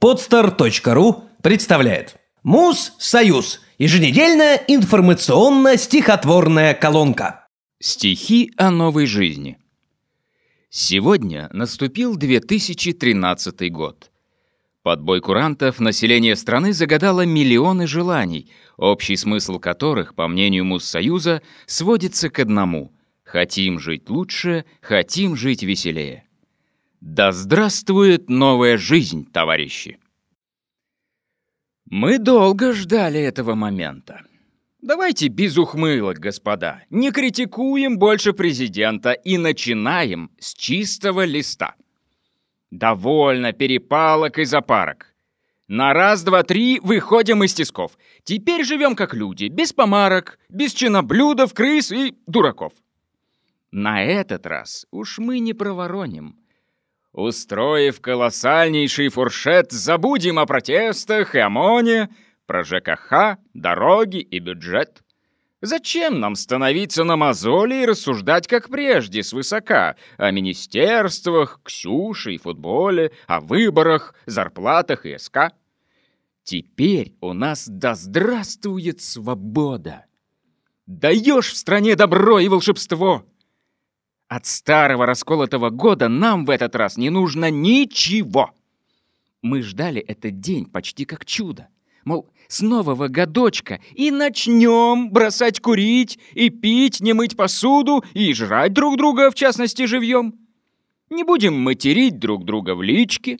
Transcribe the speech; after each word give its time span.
Podster.ru 0.00 1.24
представляет 1.42 2.16
Муз-Союз. 2.42 3.60
Еженедельная 3.78 4.56
информационно-стихотворная 4.68 6.74
колонка. 6.74 7.46
Стихи 7.80 8.52
о 8.58 8.70
новой 8.70 9.06
жизни. 9.06 9.56
Сегодня 10.68 11.48
наступил 11.52 12.16
2013 12.16 13.72
год. 13.72 14.10
Под 14.82 15.00
бой 15.00 15.22
курантов 15.22 15.80
население 15.80 16.36
страны 16.36 16.74
загадало 16.74 17.24
миллионы 17.24 17.86
желаний, 17.86 18.52
общий 18.76 19.16
смысл 19.16 19.58
которых, 19.58 20.14
по 20.14 20.28
мнению 20.28 20.66
Муз-Союза, 20.66 21.40
сводится 21.64 22.28
к 22.28 22.38
одному— 22.38 22.92
хотим 23.24 23.78
жить 23.78 24.10
лучше, 24.10 24.66
хотим 24.82 25.36
жить 25.36 25.62
веселее. 25.62 26.25
Да 27.00 27.30
здравствует 27.32 28.30
новая 28.30 28.78
жизнь, 28.78 29.30
товарищи! 29.30 29.98
Мы 31.84 32.18
долго 32.18 32.72
ждали 32.72 33.20
этого 33.20 33.54
момента. 33.54 34.22
Давайте 34.80 35.28
без 35.28 35.58
ухмылок, 35.58 36.18
господа. 36.18 36.82
Не 36.90 37.10
критикуем 37.12 37.98
больше 37.98 38.32
президента 38.32 39.12
и 39.12 39.36
начинаем 39.36 40.30
с 40.38 40.54
чистого 40.54 41.24
листа. 41.24 41.74
Довольно 42.70 43.52
перепалок 43.52 44.38
и 44.38 44.44
запарок. 44.44 45.14
На 45.68 45.92
раз, 45.92 46.22
два, 46.22 46.44
три 46.44 46.80
выходим 46.80 47.44
из 47.44 47.52
тисков. 47.54 47.98
Теперь 48.24 48.64
живем 48.64 48.96
как 48.96 49.14
люди, 49.14 49.46
без 49.46 49.72
помарок, 49.72 50.38
без 50.48 50.72
чиноблюдов, 50.72 51.52
крыс 51.52 51.92
и 51.92 52.16
дураков. 52.26 52.72
На 53.70 54.02
этот 54.02 54.46
раз 54.46 54.86
уж 54.90 55.18
мы 55.18 55.40
не 55.40 55.52
провороним. 55.52 56.36
Устроив 57.16 58.02
колоссальнейший 58.02 59.08
фуршет, 59.08 59.72
забудем 59.72 60.38
о 60.38 60.44
протестах 60.44 61.34
и 61.34 61.38
ОМОНе, 61.38 62.10
про 62.44 62.62
ЖКХ, 62.62 63.38
дороги 63.54 64.18
и 64.18 64.38
бюджет. 64.38 65.02
Зачем 65.62 66.20
нам 66.20 66.34
становиться 66.34 67.04
на 67.04 67.16
мозоли 67.16 67.76
и 67.76 67.86
рассуждать, 67.86 68.46
как 68.46 68.68
прежде, 68.68 69.22
свысока, 69.22 69.96
о 70.18 70.30
министерствах, 70.30 71.60
Ксюше 71.64 72.34
и 72.34 72.38
футболе, 72.38 73.12
о 73.26 73.40
выборах, 73.40 74.14
зарплатах 74.26 75.06
и 75.06 75.16
СК? 75.16 75.54
Теперь 76.42 77.16
у 77.22 77.32
нас 77.32 77.66
да 77.66 77.94
здравствует 77.94 79.00
свобода! 79.00 80.04
Даешь 80.84 81.50
в 81.50 81.56
стране 81.56 81.96
добро 81.96 82.40
и 82.40 82.48
волшебство! 82.48 83.24
От 84.28 84.44
старого 84.46 85.06
расколотого 85.06 85.70
года 85.70 86.08
нам 86.08 86.44
в 86.44 86.50
этот 86.50 86.74
раз 86.74 86.96
не 86.96 87.10
нужно 87.10 87.50
ничего. 87.50 88.50
Мы 89.40 89.62
ждали 89.62 90.00
этот 90.00 90.40
день 90.40 90.66
почти 90.66 91.04
как 91.04 91.24
чудо. 91.24 91.68
Мол, 92.04 92.28
с 92.48 92.60
нового 92.60 93.06
годочка 93.08 93.80
и 93.94 94.10
начнем 94.10 95.10
бросать 95.10 95.60
курить 95.60 96.18
и 96.34 96.50
пить, 96.50 97.00
не 97.00 97.12
мыть 97.12 97.36
посуду 97.36 98.04
и 98.14 98.32
жрать 98.32 98.72
друг 98.72 98.96
друга, 98.96 99.30
в 99.30 99.34
частности, 99.34 99.86
живьем. 99.86 100.34
Не 101.08 101.22
будем 101.22 101.54
материть 101.54 102.18
друг 102.18 102.44
друга 102.44 102.74
в 102.74 102.82
личке. 102.82 103.38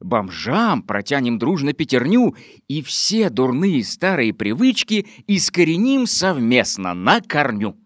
Бомжам 0.00 0.82
протянем 0.82 1.38
дружно 1.38 1.72
пятерню 1.72 2.34
и 2.66 2.82
все 2.82 3.30
дурные 3.30 3.84
старые 3.84 4.34
привычки 4.34 5.06
искореним 5.28 6.06
совместно 6.06 6.92
на 6.92 7.20
корню. 7.20 7.76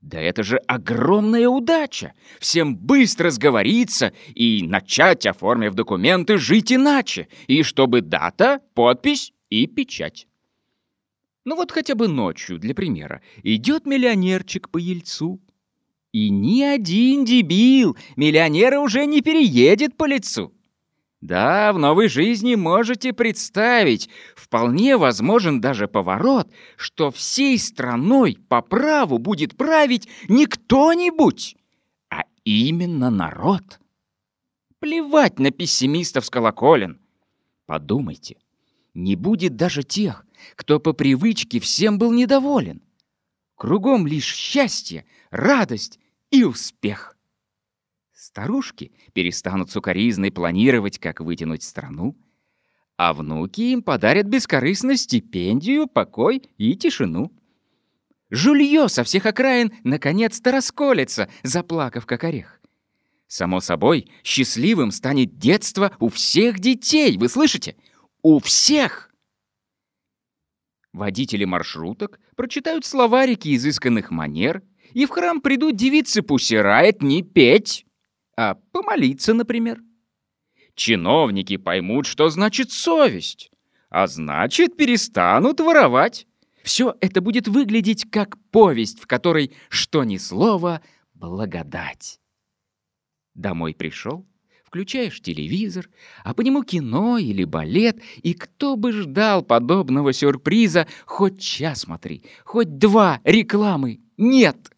Да 0.00 0.18
это 0.18 0.42
же 0.42 0.56
огромная 0.66 1.48
удача! 1.48 2.14
Всем 2.38 2.76
быстро 2.76 3.30
сговориться 3.30 4.12
и 4.34 4.62
начать, 4.66 5.26
оформив 5.26 5.74
документы, 5.74 6.38
жить 6.38 6.72
иначе, 6.72 7.28
и 7.48 7.62
чтобы 7.62 8.00
дата, 8.00 8.60
подпись 8.74 9.32
и 9.50 9.66
печать. 9.66 10.26
Ну 11.44 11.56
вот 11.56 11.70
хотя 11.70 11.94
бы 11.94 12.08
ночью, 12.08 12.58
для 12.58 12.74
примера, 12.74 13.20
идет 13.42 13.86
миллионерчик 13.86 14.70
по 14.70 14.78
Ельцу. 14.78 15.40
И 16.12 16.28
ни 16.30 16.62
один 16.62 17.24
дебил 17.24 17.96
миллионера 18.16 18.80
уже 18.80 19.06
не 19.06 19.20
переедет 19.20 19.96
по 19.96 20.06
лицу. 20.06 20.52
Да, 21.20 21.74
в 21.74 21.78
новой 21.78 22.08
жизни 22.08 22.54
можете 22.54 23.12
представить, 23.12 24.08
вполне 24.34 24.96
возможен 24.96 25.60
даже 25.60 25.86
поворот, 25.86 26.50
что 26.76 27.10
всей 27.10 27.58
страной 27.58 28.38
по 28.48 28.62
праву 28.62 29.18
будет 29.18 29.56
править 29.56 30.08
не 30.28 30.46
кто-нибудь, 30.46 31.56
а 32.08 32.22
именно 32.44 33.10
народ. 33.10 33.80
Плевать 34.78 35.38
на 35.38 35.50
пессимистов 35.50 36.24
с 36.24 36.30
колоколен. 36.30 36.98
Подумайте, 37.66 38.38
не 38.94 39.14
будет 39.14 39.56
даже 39.56 39.82
тех, 39.82 40.24
кто 40.56 40.80
по 40.80 40.94
привычке 40.94 41.60
всем 41.60 41.98
был 41.98 42.12
недоволен. 42.12 42.80
Кругом 43.56 44.06
лишь 44.06 44.34
счастье, 44.34 45.04
радость 45.30 45.98
и 46.30 46.44
успех. 46.44 47.14
Старушки 48.22 48.92
перестанут 49.14 49.70
сукоризной 49.70 50.30
планировать, 50.30 50.98
как 50.98 51.20
вытянуть 51.20 51.62
страну, 51.62 52.18
а 52.98 53.14
внуки 53.14 53.62
им 53.72 53.82
подарят 53.82 54.26
бескорыстно 54.26 54.98
стипендию, 54.98 55.86
покой 55.86 56.42
и 56.58 56.76
тишину. 56.76 57.32
Жулье 58.28 58.90
со 58.90 59.04
всех 59.04 59.24
окраин 59.24 59.72
наконец-то 59.84 60.52
расколется, 60.52 61.30
заплакав 61.44 62.04
как 62.04 62.24
орех. 62.24 62.60
Само 63.26 63.60
собой, 63.60 64.10
счастливым 64.22 64.90
станет 64.90 65.38
детство 65.38 65.96
у 65.98 66.10
всех 66.10 66.58
детей, 66.58 67.16
вы 67.16 67.26
слышите? 67.30 67.74
У 68.20 68.38
всех! 68.38 69.10
Водители 70.92 71.46
маршруток 71.46 72.20
прочитают 72.36 72.84
словарики 72.84 73.56
изысканных 73.56 74.10
манер, 74.10 74.62
и 74.92 75.06
в 75.06 75.08
храм 75.08 75.40
придут 75.40 75.76
девицы 75.76 76.20
пусирает 76.20 77.00
не 77.00 77.22
петь, 77.22 77.86
а 78.36 78.54
помолиться, 78.72 79.34
например. 79.34 79.80
Чиновники 80.74 81.56
поймут, 81.56 82.06
что 82.06 82.30
значит 82.30 82.70
совесть, 82.72 83.50
а 83.90 84.06
значит, 84.06 84.76
перестанут 84.76 85.60
воровать. 85.60 86.26
Все 86.62 86.94
это 87.00 87.20
будет 87.20 87.48
выглядеть 87.48 88.10
как 88.10 88.38
повесть, 88.50 89.00
в 89.00 89.06
которой, 89.06 89.52
что 89.68 90.04
ни 90.04 90.16
слова, 90.16 90.82
благодать. 91.14 92.20
Домой 93.34 93.74
пришел, 93.74 94.26
включаешь 94.64 95.20
телевизор, 95.20 95.88
а 96.24 96.34
по 96.34 96.42
нему 96.42 96.62
кино 96.62 97.18
или 97.18 97.44
балет, 97.44 98.00
и 98.22 98.34
кто 98.34 98.76
бы 98.76 98.92
ждал 98.92 99.42
подобного 99.42 100.12
сюрприза, 100.12 100.86
хоть 101.06 101.40
час 101.40 101.80
смотри, 101.80 102.24
хоть 102.44 102.78
два 102.78 103.20
рекламы, 103.24 104.00
нет. 104.16 104.70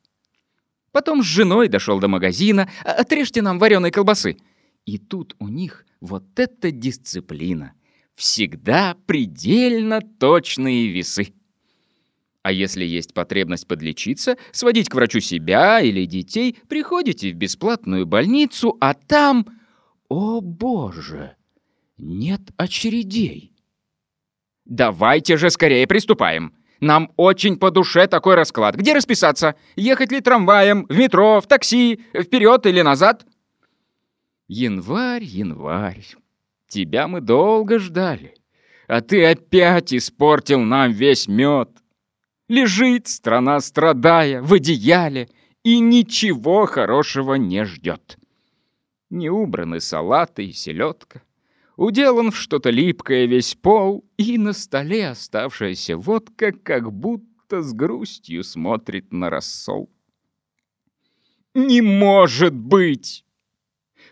Потом 0.93 1.23
с 1.23 1.27
женой 1.27 1.69
дошел 1.69 1.99
до 1.99 2.09
магазина. 2.09 2.71
«А, 2.85 2.93
«Отрежьте 2.93 3.43
нам 3.43 3.59
вареной 3.59 3.91
колбасы». 3.91 4.37
И 4.85 4.99
тут 4.99 5.35
у 5.39 5.49
них 5.49 5.87
вот 6.01 6.25
эта 6.39 6.71
дисциплина. 6.71 7.73
Всегда 8.15 8.97
предельно 9.07 10.01
точные 10.01 10.89
весы. 10.89 11.33
А 12.43 12.51
если 12.51 12.85
есть 12.85 13.15
потребность 13.15 13.69
подлечиться, 13.69 14.37
сводить 14.51 14.89
к 14.89 14.95
врачу 14.95 15.21
себя 15.21 15.81
или 15.81 16.05
детей, 16.05 16.59
приходите 16.69 17.31
в 17.33 17.37
бесплатную 17.37 18.05
больницу, 18.05 18.77
а 18.81 18.95
там... 18.95 19.47
О 20.09 20.41
боже! 20.41 21.37
Нет 21.97 22.41
очередей. 22.57 23.55
Давайте 24.65 25.37
же 25.37 25.51
скорее 25.51 25.87
приступаем. 25.87 26.53
Нам 26.83 27.13
очень 27.17 27.59
по 27.59 27.71
душе 27.71 28.09
такой 28.09 28.35
расклад. 28.35 28.75
Где 28.75 28.93
расписаться? 28.93 29.55
Ехать 29.77 30.11
ли 30.11 30.21
трамваем, 30.21 30.85
в 30.89 30.99
метро, 30.99 31.41
в 31.41 31.47
такси, 31.47 32.01
вперед 32.13 32.67
или 32.67 32.83
назад? 32.83 33.25
Январь, 34.49 35.23
январь. 35.23 36.05
Тебя 36.67 37.07
мы 37.07 37.21
долго 37.21 37.79
ждали. 37.79 38.35
А 38.89 39.01
ты 39.01 39.25
опять 39.25 39.95
испортил 39.95 40.59
нам 40.59 40.91
весь 40.91 41.29
мед. 41.29 41.71
Лежит 42.49 43.07
страна, 43.07 43.61
страдая, 43.61 44.43
в 44.43 44.53
одеяле, 44.53 45.29
и 45.63 45.79
ничего 45.79 46.67
хорошего 46.67 47.35
не 47.35 47.65
ждет. 47.65 48.19
Не 49.09 49.31
убраны 49.31 49.79
салаты 49.79 50.47
и 50.47 50.53
селедка. 50.53 51.23
Уделан 51.83 52.31
в 52.31 52.37
что-то 52.37 52.71
липкое 52.71 53.27
весь 53.27 53.57
пол, 53.57 54.05
и 54.17 54.39
на 54.39 54.53
столе 54.53 55.09
оставшаяся 55.09 55.97
водка 55.97 56.53
как 56.53 56.93
будто 56.93 57.61
с 57.61 57.73
грустью 57.73 58.45
смотрит 58.45 59.13
на 59.13 59.31
рассол. 59.31 59.91
«Не 61.55 61.83
может 61.83 62.55
быть!» 62.55 63.25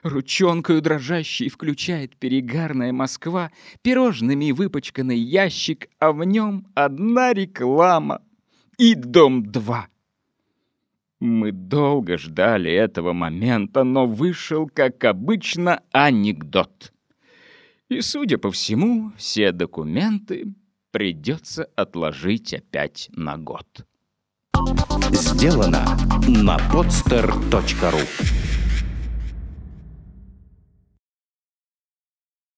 Ручонкою 0.03 0.83
дрожащей 0.83 1.49
включает 1.49 2.17
перегарная 2.17 2.93
Москва 2.93 3.53
пирожными 3.83 4.51
выпачканный 4.51 5.19
ящик, 5.19 5.91
а 6.01 6.11
в 6.11 6.25
нем 6.25 6.67
одна 6.75 7.33
реклама 7.33 8.21
и 8.79 8.97
Дом-2. 8.97 9.83
Мы 11.21 11.53
долго 11.53 12.19
ждали 12.19 12.73
этого 12.73 13.13
момента, 13.13 13.85
но 13.85 14.09
вышел, 14.09 14.67
как 14.67 15.05
обычно, 15.05 15.85
анекдот. 15.93 16.93
И, 17.91 18.01
судя 18.03 18.39
по 18.39 18.53
всему, 18.53 19.13
все 19.17 19.51
документы 19.51 20.55
придется 20.93 21.69
отложить 21.75 22.55
опять 22.55 23.11
на 23.13 23.37
год. 23.37 23.67
Сделано 25.11 25.85
на 26.29 26.57
podster.ru 26.73 28.40